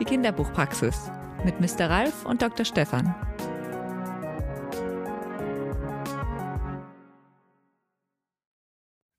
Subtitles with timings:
[0.00, 1.10] Die Kinderbuchpraxis
[1.44, 1.90] mit Mr.
[1.90, 2.64] Ralf und Dr.
[2.64, 3.14] Stefan.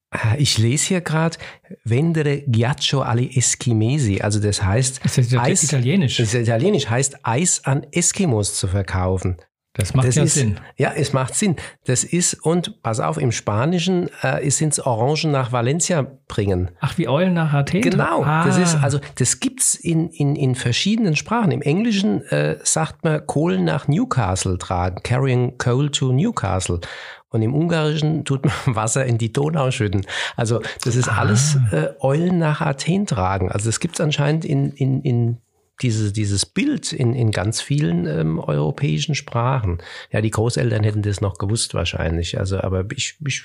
[0.09, 1.37] Ah, ich lese hier gerade
[1.83, 6.17] Vendere Ghiaccio agli Eschimesi, also das heißt Das ist Eis, italienisch.
[6.17, 9.37] Das ist italienisch heißt Eis an Eskimos zu verkaufen.
[9.73, 10.59] Das macht das ja ist, Sinn.
[10.77, 11.55] Ja, es macht Sinn.
[11.85, 16.71] Das ist, und pass auf, im Spanischen äh, sind es Orangen nach Valencia bringen.
[16.81, 17.81] Ach, wie Eulen nach Athen?
[17.81, 18.43] Genau, Ah.
[18.45, 21.51] das ist, also das gibt's in, in, in verschiedenen Sprachen.
[21.51, 26.81] Im Englischen äh, sagt man Kohlen nach Newcastle tragen, carrying coal to Newcastle.
[27.29, 30.05] Und im Ungarischen tut man Wasser in die Donau schütten.
[30.35, 33.49] Also das ist alles äh, Eulen nach Athen tragen.
[33.49, 35.37] Also das gibt's anscheinend in, in, in
[35.81, 39.79] diese, dieses Bild in, in ganz vielen ähm, europäischen Sprachen.
[40.11, 42.37] Ja, die Großeltern hätten das noch gewusst wahrscheinlich.
[42.39, 43.43] Also, aber ich, ich,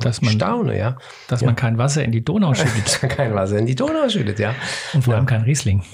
[0.00, 0.96] Dass ich man- staune, ja.
[1.28, 1.46] Dass Ja.
[1.46, 3.00] man kein Wasser in die Donau schüttet.
[3.10, 4.54] Kein Wasser in die Donau schüttet, ja.
[4.94, 5.82] Und vor allem kein Riesling.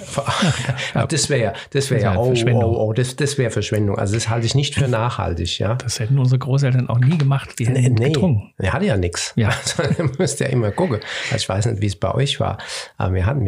[1.08, 2.76] Das wäre, das wäre wär oh, Verschwendung.
[2.76, 3.98] oh, oh, das, das wäre Verschwendung.
[3.98, 5.74] Also das halte ich nicht für nachhaltig, ja.
[5.76, 7.58] Das hätten unsere Großeltern auch nie gemacht.
[7.58, 8.52] Die hätten getrunken.
[8.58, 9.32] er hatte ja nichts.
[9.36, 9.48] Ja.
[9.48, 11.00] Also, du musst ja immer gucken.
[11.30, 12.58] Also ich weiß nicht, wie es bei euch war,
[12.96, 13.44] aber wir hatten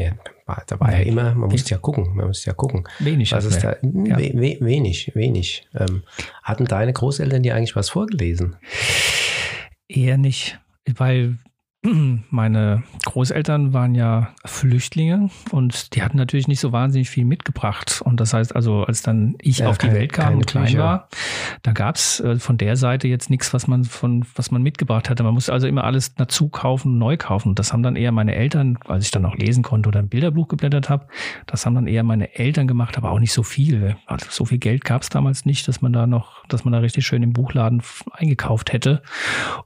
[0.46, 2.84] wir, da war ja immer, man musste ja gucken, man musste ja gucken.
[2.98, 3.76] Wenig Was ist da?
[3.82, 4.18] Ja.
[4.18, 5.66] We, wenig, wenig.
[5.74, 6.02] Ähm,
[6.42, 8.56] hatten deine Großeltern dir eigentlich was vorgelesen?
[9.88, 10.58] Eher nicht,
[10.96, 11.38] weil
[12.30, 18.00] meine Großeltern waren ja Flüchtlinge und die hatten natürlich nicht so wahnsinnig viel mitgebracht.
[18.04, 20.64] Und das heißt also, als dann ich Ja, auf die keine- Welt kam und klein
[20.66, 20.78] Bücher.
[20.78, 21.08] war,
[21.62, 25.10] da gab es äh, von der Seite jetzt nichts, was man von was man mitgebracht
[25.10, 25.22] hatte.
[25.22, 27.50] Man musste also immer alles dazu kaufen, neu kaufen.
[27.50, 30.08] Und das haben dann eher meine Eltern, als ich dann auch lesen konnte oder ein
[30.08, 31.06] Bilderbuch geblättert habe,
[31.46, 33.96] das haben dann eher meine Eltern gemacht, aber auch nicht so viel.
[34.06, 36.78] Also so viel Geld gab es damals nicht, dass man da noch, dass man da
[36.80, 39.02] richtig schön im Buchladen eingekauft hätte.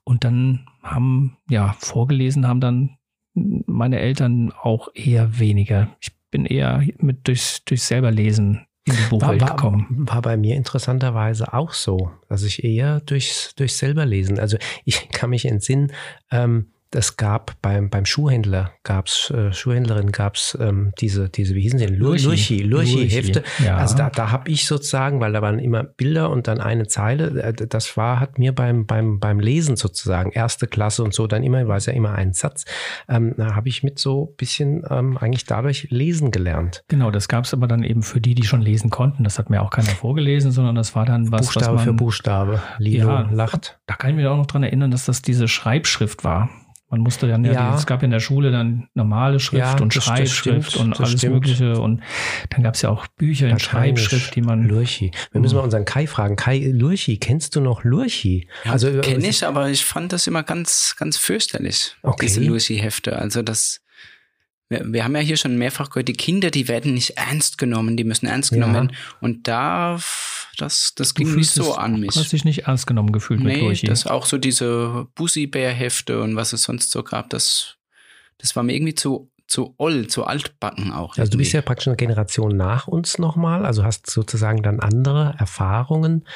[0.05, 2.97] Und dann haben, ja, vorgelesen haben dann
[3.35, 5.89] meine Eltern auch eher weniger.
[6.01, 9.87] Ich bin eher mit durchs, durchs selber Lesen in die Buchwelt war, gekommen.
[9.91, 14.39] war bei mir interessanterweise auch so, dass ich eher durchs, durchs selber lesen.
[14.39, 15.93] Also ich kann mich entsinnen,
[16.31, 21.79] ähm, das gab beim, beim Schuhhändler, gab's äh, Schuhhändlerin gab's ähm, diese, diese, wie hießen
[21.79, 21.97] sie denn?
[21.97, 22.25] Lurchi.
[22.27, 23.43] Lurchi, Lurchi-Hefte.
[23.65, 23.77] Ja.
[23.77, 27.43] Also da, da habe ich sozusagen, weil da waren immer Bilder und dann eine Zeile,
[27.43, 31.43] äh, das war, hat mir beim, beim, beim Lesen sozusagen, erste Klasse und so, dann
[31.43, 32.65] immer, war es ja immer ein Satz,
[33.09, 36.85] ähm, da habe ich mit so bisschen ähm, eigentlich dadurch lesen gelernt.
[36.89, 39.25] Genau, das gab es aber dann eben für die, die schon lesen konnten.
[39.25, 41.93] Das hat mir auch keiner vorgelesen, sondern das war dann was, Buchstabe was man, für
[41.93, 42.63] Buchstabe.
[42.79, 43.29] Lilo Ja.
[43.31, 43.79] lacht.
[43.87, 46.49] Da kann ich mich auch noch dran erinnern, dass das diese Schreibschrift war.
[46.91, 47.71] Man musste dann ja, Ja.
[47.73, 51.19] die- es gab in der Schule dann normale Schrift Ja, und Schreibschrift stimmt, und alles
[51.19, 51.35] stimmt.
[51.35, 51.79] Mögliche.
[51.79, 52.03] Und
[52.49, 53.59] dann gab es ja auch Bücher in.
[53.59, 54.67] Schreibschrift, die man.
[54.67, 55.11] Lurchi.
[55.33, 56.37] Wir müssen mal unseren Kai fragen.
[56.37, 58.49] Kai, Lurchi, kennst du noch Lurchi?
[58.65, 62.25] Ja, also äh, kenne ich, aber ich fand das immer ganz, ganz fürchterlich, Okay.
[62.27, 63.19] diese Lucy-Hefte.
[63.19, 63.83] Also das,
[64.71, 67.99] wir, wir haben ja hier schon mehrfach gehört, die Kinder, die werden nicht ernst genommen,
[67.99, 68.81] die müssen ernst genommen Ja.
[68.81, 68.97] werden.
[69.21, 69.99] Und da,
[70.59, 72.17] das, das Du ging nicht so an Du mich.
[72.17, 73.87] hast dich nicht ernst genommen gefühlt mit Nee, Lurchi.
[73.87, 77.77] das auch so diese Bussi-Bär-Hefte und was es sonst so gab, das,
[78.39, 81.17] das war mir irgendwie zu, zu oll, zu altbacken auch.
[81.17, 81.67] Also du bist ja irgendwie.
[81.67, 86.27] praktisch eine Generation nach uns nochmal, also hast sozusagen dann andere Erfahrungen,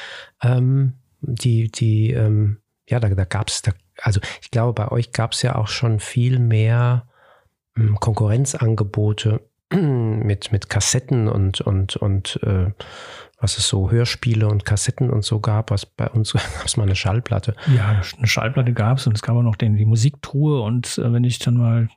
[0.41, 2.57] ähm, die, die, ähm,
[2.89, 5.67] ja, da, da gab es, da, also ich glaube, bei euch gab es ja auch
[5.67, 7.07] schon viel mehr
[7.77, 9.41] ähm, Konkurrenzangebote
[9.73, 12.71] mit, mit Kassetten und, und, und äh,
[13.43, 16.83] was es so Hörspiele und Kassetten und so gab, was bei uns gab es mal
[16.83, 17.55] eine Schallplatte.
[17.75, 21.11] Ja, eine Schallplatte gab es und es gab auch noch den, die Musiktruhe und äh,
[21.11, 21.89] wenn ich dann mal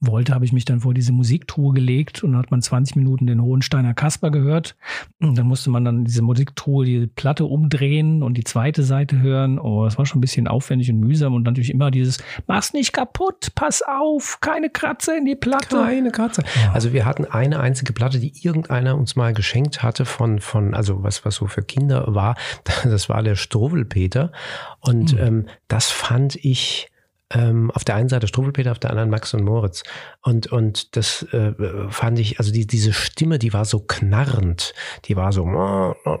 [0.00, 3.26] wollte, habe ich mich dann vor diese Musiktruhe gelegt und dann hat man 20 Minuten
[3.26, 4.76] den Hohensteiner Kasper gehört.
[5.20, 9.58] Und dann musste man dann diese Musiktruhe, die Platte umdrehen und die zweite Seite hören.
[9.58, 12.92] Oh, das war schon ein bisschen aufwendig und mühsam und natürlich immer dieses, mach's nicht
[12.92, 15.76] kaputt, pass auf, keine Kratzer in die Platte.
[15.76, 16.42] Keine Katze.
[16.64, 16.72] Ja.
[16.72, 21.02] Also wir hatten eine einzige Platte, die irgendeiner uns mal geschenkt hatte von, von also
[21.02, 22.34] was, was so für Kinder war.
[22.84, 24.32] Das war der Struwwelpeter.
[24.80, 25.18] Und Hm.
[25.18, 26.90] ähm, das fand ich
[27.32, 29.82] ähm, auf der einen Seite Struwwelpeter, auf der anderen Max und Moritz.
[30.22, 31.52] Und, und das äh,
[31.88, 34.74] fand ich, also die, diese Stimme, die war so knarrend.
[35.04, 35.44] Die war so,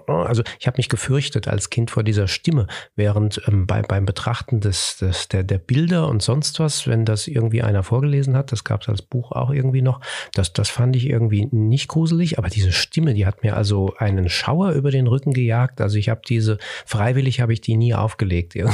[0.06, 4.60] also ich habe mich gefürchtet als Kind vor dieser Stimme, während ähm, bei, beim Betrachten
[4.60, 8.64] des, des, der, der Bilder und sonst was, wenn das irgendwie einer vorgelesen hat, das
[8.64, 10.00] gab es als Buch auch irgendwie noch,
[10.34, 14.28] das, das fand ich irgendwie nicht gruselig, aber diese Stimme, die hat mir also einen
[14.28, 15.80] Schauer über den Rücken gejagt.
[15.80, 18.54] Also ich habe diese, freiwillig habe ich die nie aufgelegt.
[18.54, 18.70] Ne,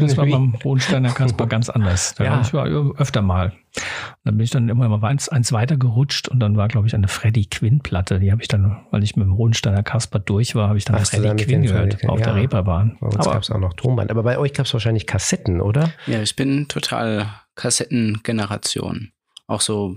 [0.00, 1.77] das war beim Hohensteiner Kasper ganz anders.
[1.84, 2.40] Da Ja.
[2.40, 3.50] ich war öfter mal.
[3.76, 6.86] Und dann bin ich dann immer mal eins, eins weiter gerutscht und dann war, glaube
[6.88, 8.18] ich, eine Freddie Quinn-Platte.
[8.18, 10.96] Die habe ich dann, weil ich mit dem Hohensteiner Kasper durch war, habe ich dann
[10.96, 12.34] Hast du Freddie dann Quinn gehört Freddie- auf der ja.
[12.34, 12.96] Reeperbahn.
[13.00, 14.10] Bei uns Aber gab es auch noch Tonband.
[14.10, 15.92] Aber bei euch gab es wahrscheinlich Kassetten, oder?
[16.06, 19.12] Ja, ich bin total Kassettengeneration.
[19.46, 19.96] Auch so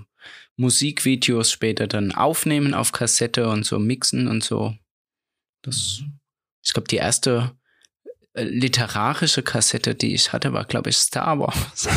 [0.58, 4.76] Musikvideos später dann aufnehmen auf Kassette und so mixen und so.
[5.64, 6.04] Das,
[6.64, 7.52] ich glaube, die erste
[8.34, 11.88] literarische Kassette, die ich hatte, war, glaube ich, Star Wars.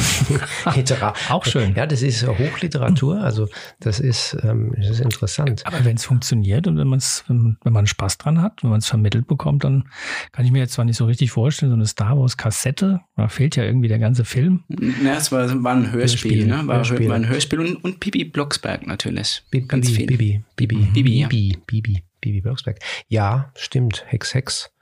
[1.28, 1.75] Auch schön.
[1.76, 3.48] Ja, das ist Hochliteratur, also
[3.78, 5.64] das ist, ähm, das ist interessant.
[5.64, 8.81] Aber wenn es funktioniert und wenn, man's, wenn, wenn man Spaß dran hat, wenn man
[8.81, 9.88] es vermittelt bekommt, dann
[10.32, 13.28] kann ich mir jetzt zwar nicht so richtig vorstellen, so eine Star Wars Kassette, da
[13.28, 14.64] fehlt ja irgendwie der ganze Film.
[15.04, 16.66] Ja, es war, war ein Hörspiel, Hörspiel, ne?
[16.66, 17.08] War, Hörspiel.
[17.08, 19.44] war ein Hörspiel und, und Bibi Blocksberg natürlich.
[19.50, 20.06] Bibi, Ganz viel.
[20.06, 21.28] Bibi, Bibi, Bibi, ja.
[21.28, 22.78] Bibi, Bibi, Bibi Blocksberg.
[23.08, 24.04] Ja, stimmt.
[24.08, 24.73] Hex, Hex.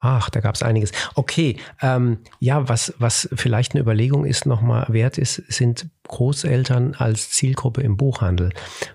[0.00, 0.92] Ach, da gab es einiges.
[1.14, 7.30] Okay, ähm, ja, was, was vielleicht eine Überlegung ist, nochmal wert ist, sind Großeltern als
[7.30, 8.50] Zielgruppe im Buchhandel.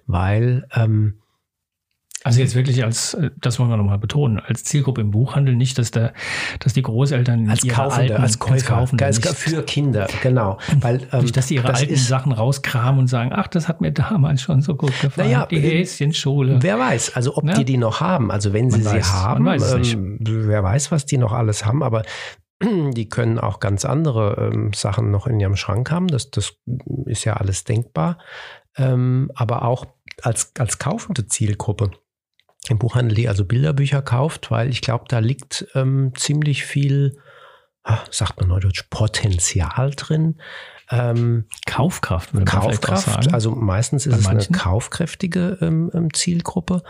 [0.08, 1.20] Weil, ähm,
[2.26, 5.78] Also jetzt wirklich als, äh, das wollen wir nochmal betonen, als Zielgruppe im Buchhandel nicht,
[5.78, 6.12] dass der,
[6.60, 10.58] dass die Großeltern als ihre Kaufende, alten, als Käufer, Kaufende als, nicht, für Kinder, genau.
[10.82, 13.68] Weil, ähm, nicht, dass sie ihre das alten ist- Sachen rauskramen und sagen, ach, das
[13.68, 15.30] hat mir damals schon so gut gefallen.
[15.30, 16.58] Naja, die äh, Häschenschule.
[16.64, 17.54] Wer weiß, also ob Ja.
[17.54, 18.32] die die noch haben.
[18.32, 21.64] Also wenn sie Man sie weiß- haben, weiß ähm, wer weiß, was die noch alles
[21.64, 22.02] haben, aber
[22.64, 26.08] die können auch ganz andere ähm, Sachen noch in ihrem Schrank haben.
[26.08, 26.56] Das, das
[27.06, 28.18] ist ja alles denkbar.
[28.78, 29.86] Ähm, aber auch
[30.24, 31.92] als, als kaufende Zielgruppe
[32.70, 37.18] im Buchhandel, die also Bilderbücher kauft, weil ich glaube, da liegt ähm, ziemlich viel,
[37.84, 40.42] ah, sagt man neudeutsch, Potenzial drin.
[40.92, 43.34] Ähm, Kaufkraft, würde man Kaufkraft, sagen.
[43.34, 46.84] also meistens ist Bei es eine kaufkräftige ähm, ähm, Zielgruppe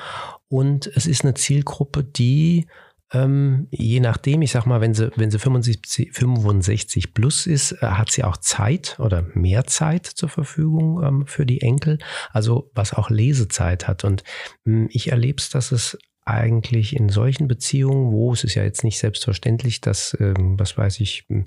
[0.50, 2.68] und es ist eine Zielgruppe, die
[3.16, 7.86] ähm, je nachdem, ich sag mal, wenn sie, wenn sie 75, 65 plus ist, äh,
[7.86, 12.00] hat sie auch Zeit oder mehr Zeit zur Verfügung ähm, für die Enkel,
[12.34, 14.04] also was auch Lesezeit hat.
[14.04, 14.24] Und
[14.66, 18.84] mh, ich erlebe es, dass es eigentlich in solchen Beziehungen, wo es ist ja jetzt
[18.84, 21.46] nicht selbstverständlich, dass, ähm, was weiß ich, mh,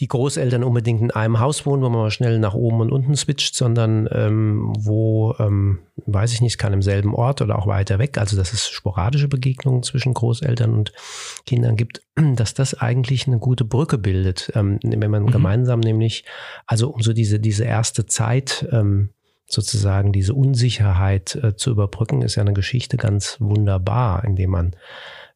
[0.00, 3.16] die Großeltern unbedingt in einem Haus wohnen, wo man mal schnell nach oben und unten
[3.16, 7.66] switcht, sondern ähm, wo, ähm, weiß ich nicht, es kann im selben Ort oder auch
[7.66, 10.92] weiter weg, also dass es sporadische Begegnungen zwischen Großeltern und
[11.44, 12.02] Kindern gibt,
[12.36, 15.30] dass das eigentlich eine gute Brücke bildet, ähm, wenn man Mhm.
[15.30, 16.24] gemeinsam nämlich,
[16.66, 19.10] also um so diese, diese erste Zeit, ähm,
[19.48, 24.76] sozusagen diese Unsicherheit äh, zu überbrücken, ist ja eine Geschichte ganz wunderbar, indem man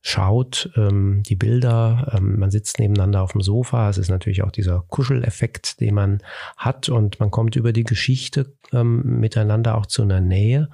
[0.03, 4.51] schaut, ähm, die Bilder, ähm, man sitzt nebeneinander auf dem Sofa, es ist natürlich auch
[4.51, 6.19] dieser Kuscheleffekt, den man
[6.57, 6.89] hat.
[6.89, 10.69] Und man kommt über die Geschichte ähm, miteinander auch zu einer Nähe.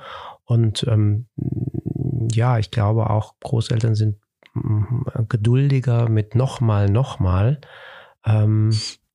[0.44, 1.26] Und ähm,
[2.32, 4.16] ja, ich glaube auch Großeltern sind
[4.54, 7.60] mm, geduldiger mit nochmal, nochmal.
[8.24, 8.70] Ähm,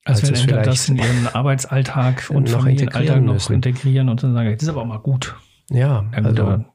[0.05, 3.53] Als als wenn vielleicht das in ihren Arbeitsalltag und noch Familienalltag noch müssen.
[3.53, 5.35] integrieren und dann sagen, das ist aber auch mal gut.
[5.69, 6.65] ja, Ja, gut, also,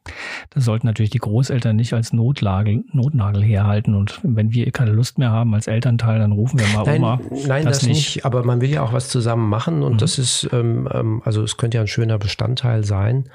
[0.50, 3.94] das sollten natürlich die Großeltern nicht als Notlagel, Notnagel herhalten.
[3.94, 7.20] Und wenn wir keine Lust mehr haben als Elternteil, dann rufen wir mal Nein, Oma.
[7.46, 8.14] nein das das, nicht.
[8.16, 8.24] nicht.
[8.24, 9.98] Aber man will ja auch was zusammen machen und Mhm.
[9.98, 13.28] das ist, ähm, ähm, also es könnte ja ein schöner Bestandteil sein.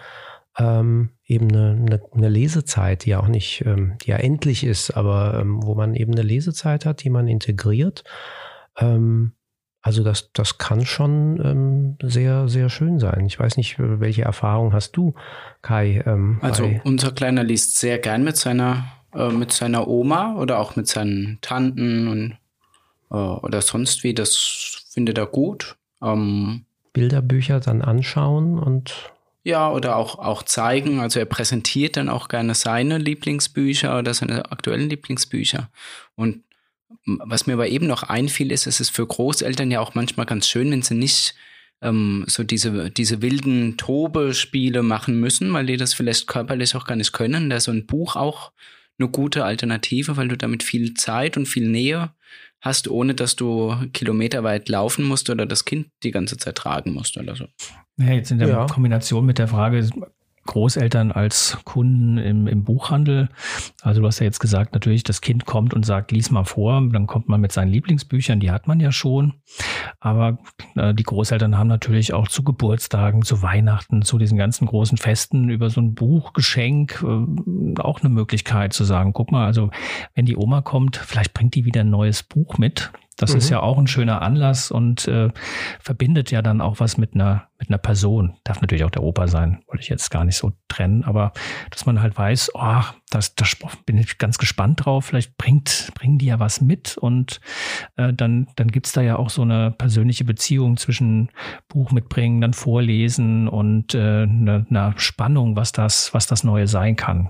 [0.57, 4.92] Ähm, eben eine, eine, eine Lesezeit, die ja auch nicht, ähm, die ja endlich ist,
[4.92, 8.04] aber ähm, wo man eben eine Lesezeit hat, die man integriert.
[8.78, 9.34] Ähm,
[9.83, 13.25] also das, das kann schon ähm, sehr, sehr schön sein.
[13.25, 15.13] Ich weiß nicht, welche Erfahrung hast du,
[15.62, 16.01] Kai?
[16.06, 20.77] Ähm, Also unser Kleiner liest sehr gern mit seiner, äh, mit seiner Oma oder auch
[20.77, 22.38] mit seinen Tanten und
[23.12, 24.13] äh, oder sonst wie.
[24.13, 25.75] Das findet er gut.
[26.01, 26.63] Ähm,
[26.94, 29.12] Bilderbücher dann anschauen und
[29.44, 31.02] ja, oder auch, auch zeigen.
[31.02, 35.68] Also er präsentiert dann auch gerne seine Lieblingsbücher oder seine aktuellen Lieblingsbücher.
[36.16, 36.44] Und
[37.06, 40.48] was mir aber eben noch einfiel, ist, es ist für Großeltern ja auch manchmal ganz
[40.48, 41.36] schön, wenn sie nicht
[41.81, 46.95] ähm, so diese, diese wilden Tobe-Spiele machen müssen, weil die das vielleicht körperlich auch gar
[46.95, 47.50] nicht können.
[47.50, 48.52] Da ist so ein Buch auch
[49.00, 52.12] eine gute Alternative, weil du damit viel Zeit und viel Nähe
[52.62, 57.18] hast, ohne dass du kilometerweit laufen musst oder das Kind die ganze Zeit tragen musst
[57.18, 57.48] oder so.
[57.98, 58.66] Ja, jetzt in der Ja.
[58.68, 59.90] Kombination mit der Frage
[60.45, 63.30] Großeltern als Kunden im, im Buchhandel.
[63.81, 66.81] Also du hast ja jetzt gesagt, natürlich, das Kind kommt und sagt, lies mal vor,
[66.92, 69.35] dann kommt man mit seinen Lieblingsbüchern, die hat man ja schon.
[70.00, 70.40] Aber
[70.76, 75.50] äh, die Großeltern haben natürlich auch zu Geburtstagen, zu Weihnachten, zu diesen ganzen großen Festen
[75.50, 79.69] über so ein Buchgeschenk äh, auch eine Möglichkeit zu sagen, guck mal, also
[80.14, 82.92] wenn die Oma kommt, vielleicht bringt die wieder ein neues Buch mit.
[83.18, 83.38] Das Mhm.
[83.38, 85.30] ist ja auch ein schöner Anlass und äh,
[85.80, 88.36] verbindet ja dann auch was mit einer, mit einer Person.
[88.44, 91.32] Darf natürlich auch der Opa sein, wollte ich jetzt gar nicht so trennen, aber
[91.70, 93.56] dass man halt weiß, oh, das, das
[93.86, 97.40] bin ich ganz gespannt drauf, vielleicht bringt, bringen die ja was mit und
[97.96, 101.30] äh, dann, dann gibt's da ja auch so eine persönliche Beziehung zwischen
[101.68, 106.96] Buch mitbringen, dann vorlesen und äh, eine, eine Spannung, was das, was das Neue sein
[106.96, 107.30] kann.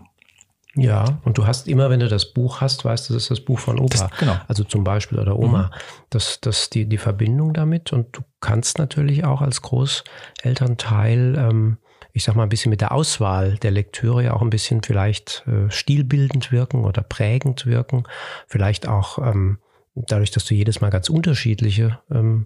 [0.75, 3.41] Ja, und du hast immer, wenn du das Buch hast, weißt du, das ist das
[3.41, 4.07] Buch von Opa.
[4.09, 4.35] Das, genau.
[4.47, 5.69] Also zum Beispiel oder Oma.
[6.09, 7.93] Das, das die, die Verbindung damit.
[7.93, 11.77] Und du kannst natürlich auch als Großelternteil ähm,
[12.15, 15.43] ich sag mal, ein bisschen mit der Auswahl der Lektüre ja auch ein bisschen vielleicht
[15.47, 18.03] äh, stilbildend wirken oder prägend wirken.
[18.47, 19.57] Vielleicht auch ähm,
[19.95, 22.45] dadurch, dass du jedes Mal ganz unterschiedliche ähm,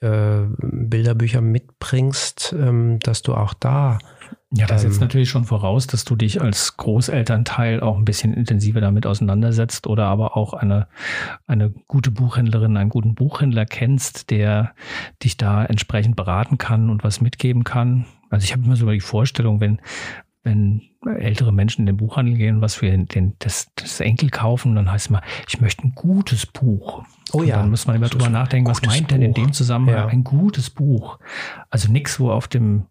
[0.00, 3.98] äh, Bilderbücher mitbringst, ähm, dass du auch da
[4.52, 8.34] ja, das setzt ähm, natürlich schon voraus, dass du dich als Großelternteil auch ein bisschen
[8.34, 10.88] intensiver damit auseinandersetzt oder aber auch eine,
[11.46, 14.74] eine gute Buchhändlerin, einen guten Buchhändler kennst, der
[15.22, 18.06] dich da entsprechend beraten kann und was mitgeben kann.
[18.28, 19.80] Also ich habe immer so die Vorstellung, wenn,
[20.42, 24.90] wenn ältere Menschen in den Buchhandel gehen, was für den, das, das Enkel kaufen, dann
[24.90, 27.04] heißt es mal, ich möchte ein gutes Buch.
[27.32, 27.56] Oh ja.
[27.56, 30.06] Und dann muss man immer drüber nachdenken, was meint denn in dem Zusammenhang ja.
[30.06, 31.18] ein gutes Buch?
[31.68, 32.86] Also nichts, wo auf dem,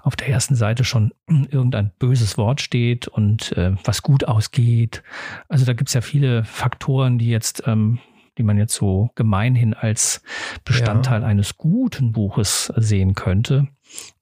[0.00, 1.12] auf der ersten Seite schon
[1.50, 5.02] irgendein böses Wort steht und äh, was gut ausgeht.
[5.48, 7.98] Also da gibt's ja viele Faktoren, die jetzt, ähm,
[8.38, 10.22] die man jetzt so gemeinhin als
[10.64, 11.26] Bestandteil ja.
[11.26, 13.68] eines guten Buches sehen könnte.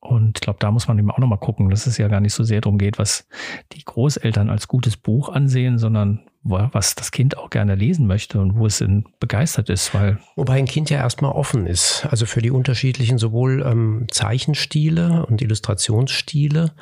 [0.00, 2.32] Und ich glaube, da muss man eben auch nochmal gucken, dass es ja gar nicht
[2.32, 3.26] so sehr darum geht, was
[3.72, 8.56] die Großeltern als gutes Buch ansehen, sondern was das Kind auch gerne lesen möchte und
[8.56, 8.82] wo es
[9.20, 10.18] begeistert ist, weil.
[10.36, 15.42] Wobei ein Kind ja erstmal offen ist, also für die unterschiedlichen sowohl ähm, Zeichenstile und
[15.42, 16.72] Illustrationsstile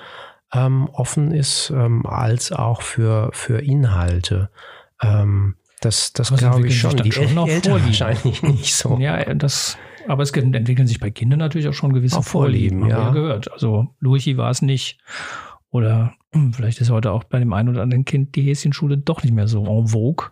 [0.53, 4.51] ähm, offen ist, ähm, als auch für, für Inhalte.
[5.03, 6.97] Ähm, das das glaube ich schon.
[6.97, 8.99] Die schon noch Eltern wahrscheinlich nicht so.
[8.99, 9.77] Ja, das
[10.09, 13.09] aber es entwickeln sich bei Kindern natürlich auch schon gewisse auch Vorlieben, Vorlieben ja.
[13.09, 13.53] ja gehört.
[13.53, 14.99] Also Luigi war es nicht.
[15.71, 16.15] Oder
[16.53, 19.49] vielleicht ist heute auch bei dem einen oder anderen Kind die Häschenschule doch nicht mehr
[19.49, 20.31] so en vogue.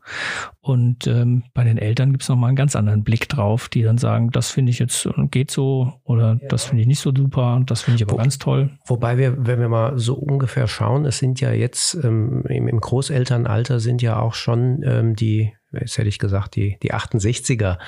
[0.61, 3.99] Und ähm, bei den Eltern gibt es nochmal einen ganz anderen Blick drauf, die dann
[3.99, 6.49] sagen, das finde ich jetzt geht so oder ja.
[6.49, 8.71] das finde ich nicht so super, das finde ich aber Wo, ganz toll.
[8.87, 12.81] Wobei wir, wenn wir mal so ungefähr schauen, es sind ja jetzt ähm, im, im
[12.81, 17.79] Großelternalter sind ja auch schon ähm, die, jetzt hätte ich gesagt, die, die 68er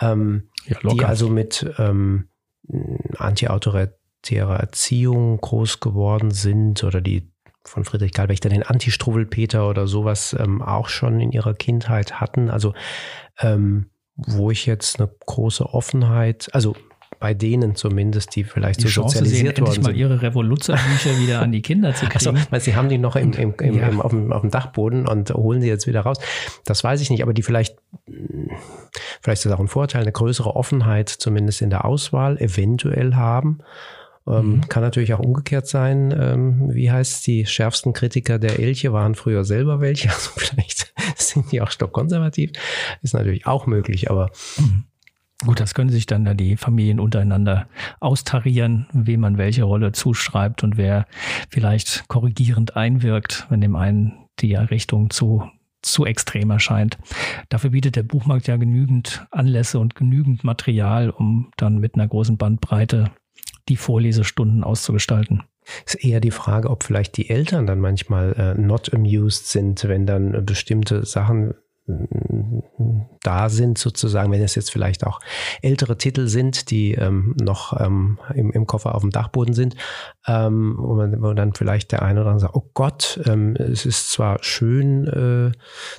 [0.00, 2.28] ähm, ja, die also mit ähm,
[3.16, 7.30] antiautoritärer Erziehung groß geworden sind oder die
[7.64, 12.50] von Friedrich Karl Wächter den Anti-Struwwelpeter oder sowas ähm, auch schon in ihrer Kindheit hatten.
[12.50, 12.74] Also
[13.38, 16.74] ähm, wo ich jetzt eine große Offenheit, also
[17.20, 19.84] bei denen zumindest, die vielleicht die so Chance sozialisiert sehen, worden sind.
[19.84, 22.36] mal ihre Revoluzzer-Bücher wieder an die Kinder zu kriegen.
[22.36, 23.90] Achso, weil sie haben die noch im, im, im, ja.
[23.98, 26.18] auf, dem, auf dem Dachboden und holen sie jetzt wieder raus.
[26.64, 27.76] Das weiß ich nicht, aber die vielleicht,
[29.20, 33.58] vielleicht ist das auch ein Vorteil, eine größere Offenheit zumindest in der Auswahl eventuell haben.
[34.28, 34.68] Ähm, mhm.
[34.68, 36.14] Kann natürlich auch umgekehrt sein.
[36.16, 40.08] Ähm, wie heißt die schärfsten Kritiker der Elche waren früher selber welche.
[40.18, 42.52] Also vielleicht sind die auch stockkonservativ.
[43.02, 44.84] Ist natürlich auch möglich, aber mhm.
[45.44, 47.68] Gut, das können sich dann da die Familien untereinander
[48.00, 51.06] austarieren, wem man welche Rolle zuschreibt und wer
[51.48, 55.48] vielleicht korrigierend einwirkt, wenn dem einen die Richtung zu
[55.80, 56.98] zu extrem erscheint.
[57.50, 62.36] Dafür bietet der Buchmarkt ja genügend Anlässe und genügend Material, um dann mit einer großen
[62.36, 63.12] Bandbreite
[63.68, 65.44] die Vorlesestunden auszugestalten.
[65.86, 70.06] Ist eher die Frage, ob vielleicht die Eltern dann manchmal äh, not amused sind, wenn
[70.06, 71.54] dann bestimmte Sachen
[73.22, 75.20] da sind sozusagen, wenn es jetzt vielleicht auch
[75.62, 79.74] ältere Titel sind, die ähm, noch ähm, im, im Koffer auf dem Dachboden sind,
[80.26, 83.86] ähm, wo, man, wo dann vielleicht der eine oder andere sagt, oh Gott, ähm, es
[83.86, 85.52] ist zwar schön, äh,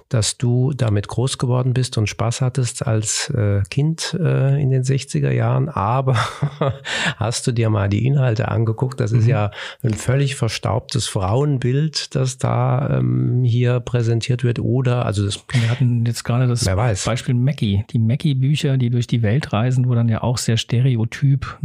[0.10, 4.84] dass du damit groß geworden bist und Spaß hattest als äh, Kind äh, in den
[4.84, 6.16] 60er Jahren, aber
[7.18, 9.00] hast du dir mal die Inhalte angeguckt?
[9.00, 9.20] Das mhm.
[9.20, 9.52] ist ja
[9.84, 15.38] ein völlig verstaubtes Frauenbild, das da ähm, hier präsentiert wird oder, also das
[15.80, 16.66] hatten jetzt gerade das
[17.06, 17.86] Beispiel Mackie.
[17.90, 21.58] Die Mackie-Bücher, die durch die Welt reisen, wo dann ja auch sehr stereotyp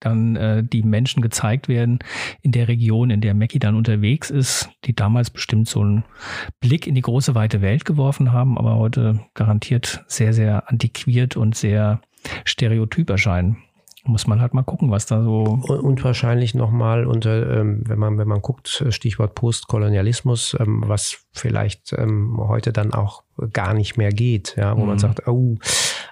[0.00, 1.98] dann äh, die Menschen gezeigt werden
[2.40, 6.04] in der Region, in der Mackie dann unterwegs ist, die damals bestimmt so einen
[6.60, 11.54] Blick in die große weite Welt geworfen haben, aber heute garantiert sehr, sehr antiquiert und
[11.54, 12.00] sehr
[12.44, 13.58] stereotyp erscheinen
[14.04, 15.42] muss man halt mal gucken, was da so.
[15.42, 21.92] Und wahrscheinlich nochmal unter, ähm, wenn man, wenn man guckt, Stichwort Postkolonialismus, ähm, was vielleicht
[21.92, 24.88] ähm, heute dann auch gar nicht mehr geht, ja, wo mhm.
[24.88, 25.56] man sagt, oh,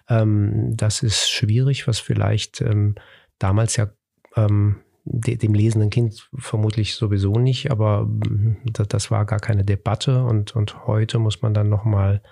[0.08, 2.64] ähm, das ist schwierig, was vielleicht
[3.38, 3.88] damals ja
[5.10, 10.22] de, dem lesenden Kind vermutlich sowieso nicht, aber mm, das, das, war gar keine Debatte
[10.24, 12.22] und, und heute muss man dann nochmal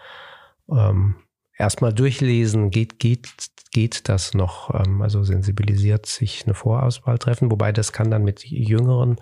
[0.70, 1.16] ähm,
[1.58, 3.28] erstmal durchlesen, geht, geht,
[3.72, 4.74] geht das noch?
[4.74, 9.16] Ähm, also sensibilisiert sich eine Vorauswahl treffen, wobei das kann dann mit jüngeren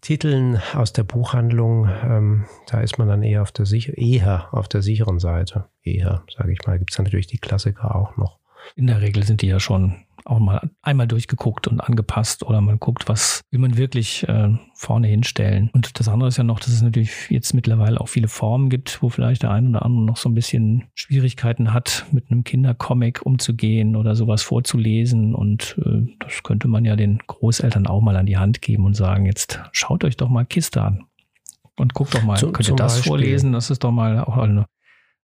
[0.00, 4.68] Titeln aus der Buchhandlung, ähm, da ist man dann eher auf der sicher, eher auf
[4.68, 5.66] der sicheren Seite.
[5.82, 8.38] Eher, sage ich mal, gibt es natürlich die Klassiker auch noch.
[8.74, 12.78] In der Regel sind die ja schon auch mal einmal durchgeguckt und angepasst oder man
[12.78, 15.70] guckt, was will man wirklich äh, vorne hinstellen.
[15.72, 19.02] Und das andere ist ja noch, dass es natürlich jetzt mittlerweile auch viele Formen gibt,
[19.02, 23.24] wo vielleicht der ein oder andere noch so ein bisschen Schwierigkeiten hat, mit einem Kindercomic
[23.24, 25.34] umzugehen oder sowas vorzulesen.
[25.34, 28.94] Und äh, das könnte man ja den Großeltern auch mal an die Hand geben und
[28.94, 31.04] sagen, jetzt schaut euch doch mal Kiste an.
[31.78, 33.08] Und guckt doch mal, Zu- könnt ihr das Beispiel.
[33.10, 33.52] vorlesen?
[33.52, 34.64] Das ist doch mal auch eine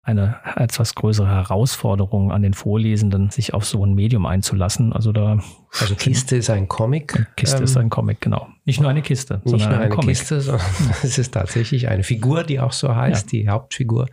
[0.02, 4.92] eine etwas größere Herausforderung an den Vorlesenden, sich auf so ein Medium einzulassen.
[4.94, 5.38] Also da
[5.78, 7.26] Also Kiste ist ein Comic.
[7.36, 8.48] Kiste ähm, ist ein Comic, genau.
[8.64, 10.16] Nicht nur eine Kiste, nicht sondern nur ein eine Comic.
[10.16, 10.64] Kiste, sondern
[11.02, 14.06] es ist tatsächlich eine Figur, die auch so heißt, die Hauptfigur.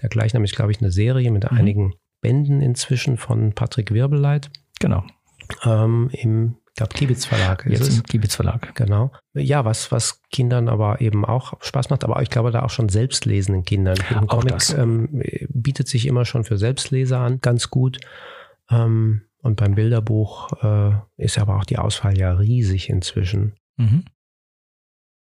[0.00, 1.58] Der Gleichname ist, glaube ich, eine Serie mit Mhm.
[1.58, 4.50] einigen Bänden inzwischen von Patrick Wirbeleit
[4.80, 5.04] Genau.
[5.64, 7.96] ähm, im, ich glaube, Kibitz Verlag ist Jetzt es.
[7.96, 8.74] im Kibitz Verlag.
[8.74, 9.10] Genau.
[9.32, 12.90] Ja, was, was Kindern aber eben auch Spaß macht, aber ich glaube da auch schon
[12.90, 13.96] selbstlesenden Kindern.
[14.10, 14.74] Ein Auch Comic das.
[14.74, 17.98] ähm, bietet sich immer schon für Selbstleser an, ganz gut.
[18.70, 23.54] Ähm, und beim Bilderbuch äh, ist aber auch die Auswahl ja riesig inzwischen.
[23.78, 24.04] Mhm.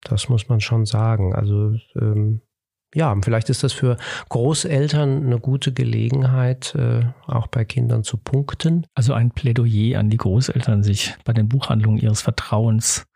[0.02, 1.34] Das muss man schon sagen.
[1.34, 2.42] Also ähm,
[2.94, 3.96] ja, vielleicht ist das für
[4.28, 8.86] Großeltern eine gute Gelegenheit, äh, auch bei Kindern zu punkten.
[8.94, 13.06] Also ein Plädoyer an die Großeltern, sich bei den Buchhandlungen ihres Vertrauens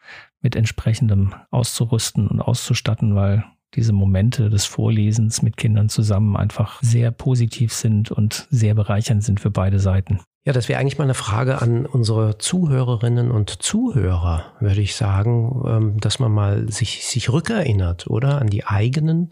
[0.41, 7.11] mit entsprechendem auszurüsten und auszustatten, weil diese Momente des Vorlesens mit Kindern zusammen einfach sehr
[7.11, 10.21] positiv sind und sehr bereichernd sind für beide Seiten.
[10.47, 15.63] Ja, das wäre eigentlich mal eine Frage an unsere Zuhörerinnen und Zuhörer, würde ich sagen,
[15.67, 18.41] ähm, dass man mal sich, sich rückerinnert, oder?
[18.43, 19.31] An die eigenen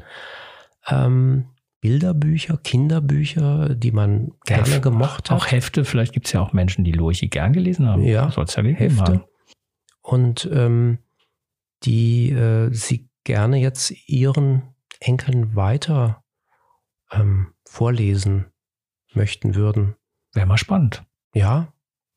[0.88, 1.44] ähm,
[1.82, 5.37] Bilderbücher, Kinderbücher, die man gerne Heft- gemocht hat.
[5.37, 8.04] Auch Hefte, vielleicht gibt es ja auch Menschen, die Lurchi gern gelesen haben.
[8.04, 9.02] Ja, soll es ja Hefte.
[9.02, 9.25] haben.
[10.00, 10.99] und ähm,
[11.84, 16.23] die äh, sie gerne jetzt ihren Enkeln weiter
[17.11, 18.47] ähm, vorlesen
[19.14, 19.97] möchten würden.
[20.33, 21.05] Wäre mal spannend.
[21.35, 21.73] Ja,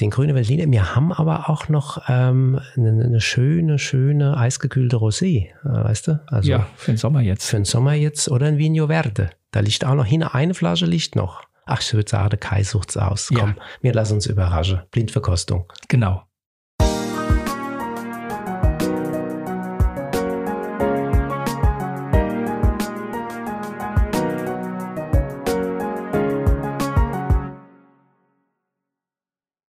[0.00, 0.70] Den grüne Veltliner.
[0.70, 6.20] Wir haben aber auch noch ähm, eine, eine schöne, schöne eisgekühlte Rosé, äh, weißt du?
[6.26, 7.48] Also ja, für den Sommer jetzt.
[7.48, 9.30] für den Sommer jetzt oder ein Vino Verde.
[9.50, 11.42] Da liegt auch noch hin, eine Flasche liegt noch.
[11.64, 13.30] Ach, ich würde sagen, der Kai sucht's aus.
[13.30, 13.40] Ja.
[13.40, 14.82] Komm, wir lassen uns überraschen.
[14.90, 15.70] Blindverkostung.
[15.88, 16.24] Genau.